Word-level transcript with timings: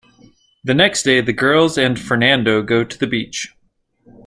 The 0.63 0.73
next 0.73 1.03
day, 1.03 1.21
the 1.21 1.31
girls 1.31 1.77
and 1.77 1.99
Fernando 1.99 2.63
go 2.63 2.83
to 2.83 2.97
the 2.97 3.05
beach. 3.05 3.53